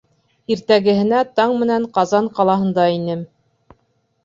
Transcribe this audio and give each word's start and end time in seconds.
Иртәгәһенә 0.53 1.19
таң 1.41 1.53
менән 1.65 1.87
Ҡазан 1.99 2.33
ҡалаһында 2.41 2.89
инем. 2.97 3.25